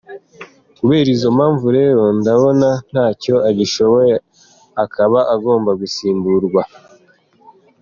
[0.77, 4.13] Kubera izo mpamvu rero ndabona ntacyo agishoboye,
[4.83, 6.61] akaba agomba gusimburwa.